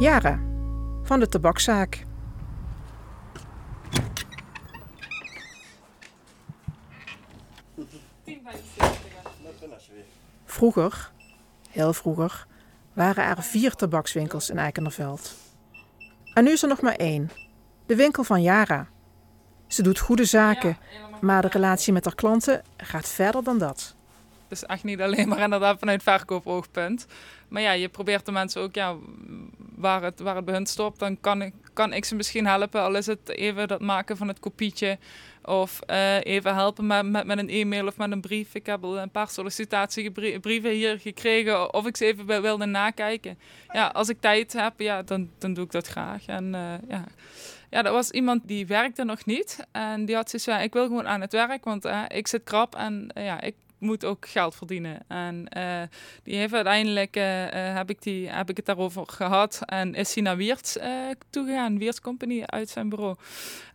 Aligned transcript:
Jara 0.00 0.40
van 1.02 1.20
de 1.20 1.28
tabakzaak. 1.28 2.04
Vroeger, 10.44 11.10
heel 11.70 11.92
vroeger, 11.92 12.46
waren 12.92 13.24
er 13.24 13.42
vier 13.42 13.74
tabakswinkels 13.74 14.50
in 14.50 14.58
Eikenderveld. 14.58 15.34
En 16.34 16.44
nu 16.44 16.50
is 16.50 16.62
er 16.62 16.68
nog 16.68 16.80
maar 16.80 16.96
één. 16.96 17.30
De 17.86 17.96
winkel 17.96 18.24
van 18.24 18.42
Jara. 18.42 18.88
Ze 19.66 19.82
doet 19.82 19.98
goede 19.98 20.24
zaken, 20.24 20.78
maar 21.20 21.42
de 21.42 21.48
relatie 21.48 21.92
met 21.92 22.04
haar 22.04 22.14
klanten 22.14 22.62
gaat 22.76 23.08
verder 23.08 23.44
dan 23.44 23.58
dat. 23.58 23.94
Het 24.48 24.62
is 24.62 24.64
echt 24.64 24.84
niet 24.84 25.00
alleen 25.00 25.28
maar 25.28 25.40
inderdaad 25.40 25.78
vanuit 25.78 26.02
verkoopoogpunt. 26.02 27.06
Maar 27.48 27.62
ja, 27.62 27.72
je 27.72 27.88
probeert 27.88 28.26
de 28.26 28.32
mensen 28.32 28.62
ook, 28.62 28.74
ja, 28.74 28.96
waar 29.80 30.02
het, 30.02 30.20
waar 30.20 30.36
het 30.36 30.44
bij 30.44 30.54
hun 30.54 30.66
stopt, 30.66 30.98
dan 30.98 31.20
kan 31.20 31.42
ik, 31.42 31.54
kan 31.72 31.92
ik 31.92 32.04
ze 32.04 32.14
misschien 32.14 32.46
helpen. 32.46 32.82
Al 32.82 32.94
is 32.94 33.06
het 33.06 33.28
even 33.28 33.68
dat 33.68 33.80
maken 33.80 34.16
van 34.16 34.28
het 34.28 34.40
kopietje. 34.40 34.98
Of 35.44 35.80
eh, 35.80 36.20
even 36.20 36.54
helpen 36.54 36.86
met, 36.86 37.10
met, 37.10 37.26
met, 37.26 37.38
een 37.38 37.48
e-mail 37.48 37.86
of 37.86 37.96
met 37.96 38.10
een 38.10 38.20
brief. 38.20 38.54
Ik 38.54 38.66
heb 38.66 38.84
al 38.84 38.98
een 38.98 39.10
paar 39.10 39.28
sollicitatiebrieven 39.28 40.70
hier 40.70 40.98
gekregen. 40.98 41.74
Of 41.74 41.86
ik 41.86 41.96
ze 41.96 42.04
even 42.04 42.42
wilde 42.42 42.66
nakijken. 42.66 43.38
Ja, 43.72 43.86
als 43.86 44.08
ik 44.08 44.20
tijd 44.20 44.52
heb, 44.52 44.80
ja, 44.80 45.02
dan, 45.02 45.30
dan 45.38 45.54
doe 45.54 45.64
ik 45.64 45.70
dat 45.70 45.86
graag. 45.86 46.26
En 46.26 46.44
uh, 46.54 46.74
ja. 46.88 47.04
Ja, 47.70 47.82
dat 47.82 47.92
was 47.92 48.10
iemand 48.10 48.48
die 48.48 48.66
werkte 48.66 49.04
nog 49.04 49.24
niet. 49.24 49.66
En 49.72 50.04
die 50.04 50.14
had 50.14 50.30
zoiets 50.30 50.48
van, 50.48 50.60
ik 50.60 50.72
wil 50.72 50.86
gewoon 50.86 51.08
aan 51.08 51.20
het 51.20 51.32
werk, 51.32 51.64
want 51.64 51.86
uh, 51.86 52.02
ik 52.08 52.26
zit 52.26 52.44
krap 52.44 52.74
en 52.74 53.10
ja, 53.14 53.40
ik 53.40 53.54
moet 53.80 54.04
ook 54.04 54.28
geld 54.28 54.54
verdienen. 54.54 54.98
En 55.08 55.46
uh, 55.56 55.82
die 56.22 56.36
heeft 56.36 56.54
uiteindelijk, 56.54 57.16
uh, 57.16 57.44
uh, 57.44 57.50
heb, 57.52 57.90
ik 57.90 58.02
die, 58.02 58.28
heb 58.28 58.50
ik 58.50 58.56
het 58.56 58.66
daarover 58.66 59.02
gehad 59.06 59.60
en 59.64 59.94
is 59.94 60.14
hij 60.14 60.22
naar 60.22 60.36
Wiertz 60.36 60.76
toegegaan, 61.30 61.78
Wiertz 61.78 61.98
Company 61.98 62.42
uit 62.46 62.68
zijn 62.68 62.88
bureau. 62.88 63.16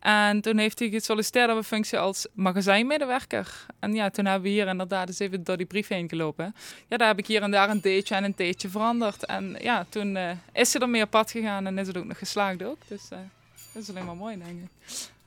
En 0.00 0.40
toen 0.40 0.58
heeft 0.58 0.78
hij 0.78 0.88
gesolliciteerd 0.88 1.50
op 1.50 1.56
een 1.56 1.64
functie 1.64 1.98
als 1.98 2.26
magazijnmedewerker. 2.32 3.66
En 3.78 3.94
ja, 3.94 4.10
toen 4.10 4.24
hebben 4.24 4.42
we 4.42 4.48
hier 4.48 4.66
inderdaad 4.66 5.08
eens 5.08 5.18
even 5.18 5.44
door 5.44 5.56
die 5.56 5.66
brief 5.66 5.88
heen 5.88 6.08
gelopen. 6.08 6.54
Ja, 6.88 6.96
daar 6.96 7.08
heb 7.08 7.18
ik 7.18 7.26
hier 7.26 7.42
en 7.42 7.50
daar 7.50 7.70
een 7.70 7.80
deetje 7.80 8.14
en 8.14 8.24
een 8.24 8.34
theetje 8.34 8.68
veranderd. 8.68 9.24
En 9.24 9.56
ja, 9.60 9.86
toen 9.88 10.18
is 10.52 10.70
ze 10.70 10.78
ermee 10.78 11.02
op 11.02 11.10
pad 11.10 11.30
gegaan 11.30 11.66
en 11.66 11.78
is 11.78 11.86
het 11.86 11.96
ook 11.96 12.04
nog 12.04 12.18
geslaagd 12.18 12.62
ook. 12.62 12.78
Dus 12.88 13.08
dat 13.08 13.82
is 13.82 13.88
alleen 13.90 14.04
maar 14.04 14.16
mooi, 14.16 14.38
denk 14.38 14.62
ik. 14.62 14.68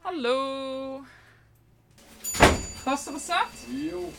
Hallo. 0.00 1.00
Vaste 2.84 3.12
recept? 3.12 3.66
Jo. 3.90 4.12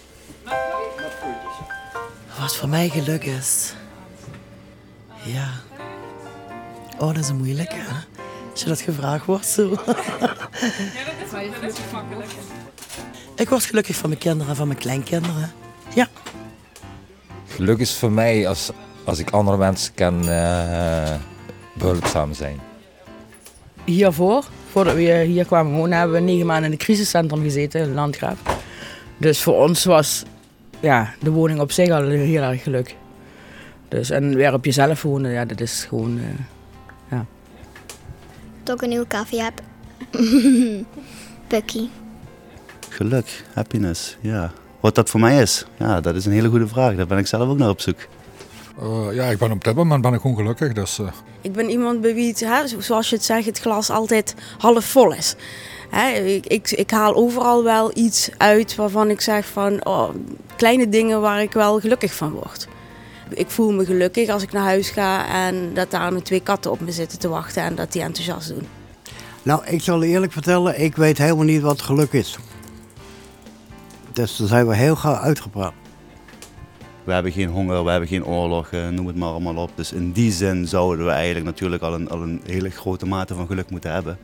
Wat 2.40 2.56
voor 2.56 2.70
mij 2.70 2.90
geluk 2.90 3.24
is. 3.24 3.74
Ja. 5.24 5.50
Oh, 6.98 7.08
dat 7.08 7.18
is 7.18 7.30
een 7.30 7.38
moeilijke, 7.38 7.76
hè? 7.76 7.96
Als 8.52 8.62
je 8.62 8.68
dat 8.70 8.82
gevraagd 8.82 9.26
wordt 9.26 9.46
zo. 9.46 9.70
Ja, 9.70 9.74
dat 9.86 11.42
is, 11.42 11.62
dat 11.62 11.72
is 11.72 11.78
makkelijk. 11.92 12.30
Ik 13.36 13.50
word 13.50 13.64
gelukkig 13.64 13.96
van 13.96 14.10
mijn 14.10 14.22
kinderen 14.22 14.50
en 14.50 14.56
van 14.56 14.68
mijn 14.68 14.80
kleinkinderen. 14.80 15.52
Ja. 15.96 16.08
Geluk 17.48 17.80
is 17.80 17.94
voor 17.94 18.12
mij 18.12 18.48
als, 18.48 18.72
als 19.04 19.20
ik 19.20 19.30
andere 19.30 19.58
mensen 19.58 19.94
kan 19.94 20.30
uh, 20.30 21.16
behulpzaam 21.74 22.34
zijn. 22.34 22.60
Hiervoor, 23.84 24.46
voordat 24.72 24.96
we 24.96 25.02
hier 25.02 25.46
kwamen 25.46 25.74
wonen, 25.74 25.98
hebben 25.98 26.16
we 26.16 26.22
negen 26.22 26.46
maanden 26.46 26.66
in 26.66 26.72
het 26.72 26.84
crisiscentrum 26.84 27.42
gezeten, 27.42 27.82
in 27.82 27.94
Landgraaf. 27.94 28.38
Dus 29.18 29.42
voor 29.42 29.62
ons 29.62 29.86
was 29.86 30.24
ja, 30.80 31.14
de 31.20 31.30
woning 31.30 31.60
op 31.60 31.72
zich 31.72 31.90
al 31.90 32.08
heel 32.08 32.42
erg 32.42 32.64
geluk. 32.64 32.96
Dus, 33.88 34.10
en 34.10 34.36
weer 34.36 34.54
op 34.54 34.66
jezelf 34.66 35.02
wonen, 35.02 35.32
ja, 35.32 35.46
dat 35.46 35.62
is 35.62 35.86
gewoon. 35.90 36.18
Uh, 36.18 36.24
ja. 37.12 37.26
Dat 38.64 38.76
ik 38.76 38.82
een 38.82 38.90
nieuwe 38.90 39.08
café 39.08 39.38
heb. 39.38 39.62
Bucky. 41.48 41.88
Geluk, 42.90 43.44
happiness, 43.54 44.18
ja. 44.22 44.52
Wat 44.80 44.96
dat 44.96 45.10
voor 45.10 45.20
mij 45.20 45.42
is, 45.42 45.66
ja, 45.78 46.02
dat 46.02 46.16
is 46.16 46.26
een 46.26 46.32
hele 46.32 46.50
goede 46.50 46.68
vraag. 46.68 46.96
Daar 46.96 47.08
ben 47.08 47.18
ik 47.18 47.28
zelf 47.28 47.50
ook 47.50 47.58
naar 47.58 47.70
op 47.70 47.82
zoek. 47.82 47.98
Uh, 48.82 49.08
ja, 49.12 49.26
ik 49.26 49.38
ben 49.38 49.52
op 49.52 49.64
dit 49.64 49.76
moment 49.76 50.02
ben 50.02 50.14
ik 50.14 50.22
gewoon 50.22 50.36
gelukkig. 50.36 50.74
Dus, 50.74 51.00
uh... 51.00 51.08
Ik 51.42 51.54
ben 51.54 51.70
iemand 51.70 52.02
bij 52.02 52.14
wie 52.14 52.28
het, 52.28 52.40
hè, 52.40 52.82
zoals 52.82 53.10
je 53.10 53.16
het 53.16 53.26
zegt, 53.26 53.46
het 53.46 53.60
glas 53.60 53.90
altijd 53.90 54.36
half 54.58 54.86
vol 54.86 55.14
is. 55.14 55.36
Hè, 55.96 56.10
ik, 56.10 56.46
ik, 56.46 56.72
ik, 56.72 56.92
haal 56.92 57.16
overal 57.16 57.64
wel 57.64 57.92
iets 57.94 58.30
uit 58.38 58.76
waarvan 58.76 59.10
ik 59.10 59.22
zeg 59.22 59.48
van 59.48 59.86
oh, 59.86 60.10
kleine 60.56 60.90
dingen 60.90 61.22
waar 61.22 61.42
ik 61.42 61.54
wel 61.54 61.80
gelukkig 61.80 62.14
van 62.14 62.32
word. 62.32 62.68
Ik 63.30 63.50
voel 63.50 63.72
me 63.72 63.86
gelukkig 63.86 64.30
als 64.30 64.44
ik 64.44 64.52
naar 64.52 64.64
huis 64.64 64.90
ga 64.90 65.28
en 65.28 65.74
dat 65.74 65.92
daar 65.92 66.12
mijn 66.12 66.24
twee 66.24 66.40
katten 66.40 66.72
op 66.72 66.80
me 66.80 66.92
zitten 66.92 67.20
te 67.20 67.28
wachten 67.28 67.64
en 67.64 67.76
dat 67.76 67.92
die 67.92 68.02
enthousiast 68.02 68.48
doen. 68.48 68.68
Nou, 69.44 69.66
ik 69.66 69.82
zal 69.82 70.04
eerlijk 70.04 70.32
vertellen, 70.32 70.82
ik 70.82 70.96
weet 70.96 71.18
helemaal 71.18 71.46
niet 71.46 71.62
wat 71.62 71.82
geluk 71.82 72.14
is. 72.14 72.38
Dus 74.14 74.36
daar 74.36 74.48
zijn 74.48 74.68
we 74.68 74.76
heel 74.76 74.96
gauw 74.96 75.16
uitgepraat. 75.16 75.74
We 77.04 77.14
hebben 77.14 77.32
geen 77.32 77.50
honger, 77.50 77.84
we 77.84 77.90
hebben 77.90 78.10
geen 78.10 78.26
oorlog, 78.26 78.72
noem 78.92 79.08
het 79.08 79.16
maar 79.16 79.30
allemaal 79.30 79.56
op. 79.56 79.72
Dus 79.76 79.92
in 79.92 80.12
die 80.12 80.32
zin 80.32 80.68
zouden 80.68 81.06
we 81.06 81.12
eigenlijk 81.12 81.46
natuurlijk 81.46 81.84
al 81.84 81.94
een, 81.94 82.10
al 82.10 82.22
een 82.22 82.42
hele 82.46 82.70
grote 82.70 83.06
mate 83.06 83.36
van 83.36 83.48
geluk 83.48 83.70
moeten 83.70 83.92
hebben. 83.92 84.18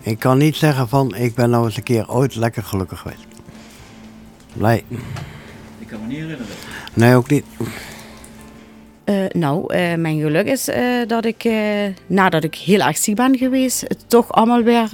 Ik 0.00 0.18
kan 0.18 0.38
niet 0.38 0.56
zeggen 0.56 0.88
van 0.88 1.14
ik 1.14 1.34
ben 1.34 1.50
nou 1.50 1.64
eens 1.64 1.76
een 1.76 1.82
keer 1.82 2.08
ooit 2.08 2.34
lekker 2.34 2.62
gelukkig 2.62 2.98
geweest. 2.98 3.26
Nee. 4.52 4.84
Ik 5.78 5.86
kan 5.86 6.00
me 6.00 6.06
niet 6.06 6.16
herinneren. 6.16 6.46
Nee, 6.94 7.14
ook 7.14 7.30
niet. 7.30 7.44
Uh, 9.04 9.24
nou, 9.28 9.74
uh, 9.74 9.94
mijn 9.94 10.20
geluk 10.20 10.46
is 10.46 10.68
uh, 10.68 11.06
dat 11.06 11.24
ik 11.24 11.48
nadat 12.06 12.44
ik 12.44 12.54
heel 12.54 12.80
erg 12.80 12.96
ziek 12.96 13.16
ben 13.16 13.36
geweest, 13.38 13.80
het 13.80 14.04
toch 14.06 14.32
allemaal 14.32 14.62
weer 14.62 14.88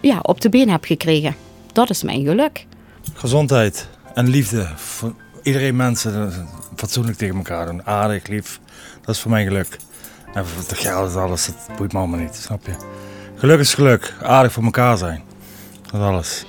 ja, 0.00 0.18
op 0.22 0.40
de 0.40 0.48
been 0.48 0.70
heb 0.70 0.84
gekregen. 0.84 1.36
Dat 1.72 1.90
is 1.90 2.02
mijn 2.02 2.24
geluk. 2.24 2.66
Gezondheid 3.14 3.88
en 4.14 4.28
liefde. 4.28 4.68
Voor 4.76 5.14
iedereen 5.42 5.76
mensen 5.76 6.48
fatsoenlijk 6.76 7.18
tegen 7.18 7.36
elkaar 7.36 7.66
doen. 7.66 7.86
Aardig, 7.86 8.26
lief. 8.26 8.60
Dat 9.00 9.14
is 9.14 9.20
voor 9.20 9.30
mijn 9.30 9.46
geluk. 9.46 9.76
En 10.34 10.46
voor 10.46 10.62
het 10.62 10.78
geld 10.78 11.16
alles, 11.16 11.46
dat 11.46 11.76
boeit 11.76 11.92
me 11.92 11.98
allemaal 11.98 12.18
niet, 12.18 12.34
snap 12.34 12.66
je? 12.66 12.74
Geluk 13.42 13.58
is 13.58 13.74
geluk. 13.74 14.14
Aardig 14.22 14.52
voor 14.52 14.64
elkaar 14.64 14.96
zijn. 14.96 15.22
Dat 15.82 16.00
is 16.00 16.06
alles. 16.06 16.44